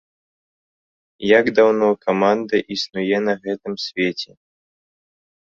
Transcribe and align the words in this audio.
Як 1.39 1.45
даўно 1.59 1.87
каманда 2.07 2.63
існуе 2.77 3.17
на 3.27 3.33
гэтым 3.45 3.73
свеце? 3.85 4.31